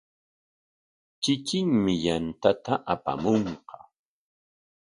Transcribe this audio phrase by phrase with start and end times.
[1.21, 3.77] Kikinmi yantata apamunqa.